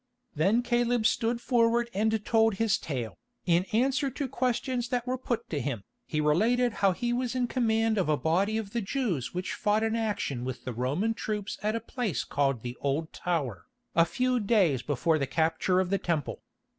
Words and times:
Then 0.33 0.63
Caleb 0.63 1.05
stood 1.05 1.39
forward 1.39 1.87
and 1.93 2.25
told 2.25 2.55
his 2.55 2.79
tale. 2.79 3.19
In 3.45 3.65
answer 3.65 4.09
to 4.09 4.27
questions 4.27 4.89
that 4.89 5.05
were 5.05 5.15
put 5.15 5.47
to 5.51 5.61
him, 5.61 5.83
he 6.07 6.19
related 6.19 6.73
how 6.81 6.91
he 6.93 7.13
was 7.13 7.35
in 7.35 7.45
command 7.45 7.99
of 7.99 8.09
a 8.09 8.17
body 8.17 8.57
of 8.57 8.71
the 8.73 8.81
Jews 8.81 9.35
which 9.35 9.53
fought 9.53 9.83
an 9.83 9.95
action 9.95 10.43
with 10.43 10.65
the 10.65 10.73
Roman 10.73 11.13
troops 11.13 11.59
at 11.61 11.75
a 11.75 11.79
place 11.79 12.23
called 12.23 12.63
the 12.63 12.75
Old 12.81 13.13
Tower, 13.13 13.67
a 13.93 14.05
few 14.05 14.39
days 14.39 14.81
before 14.81 15.19
the 15.19 15.27
capture 15.27 15.79
of 15.79 15.91
the 15.91 15.99
Temple. 15.99 16.41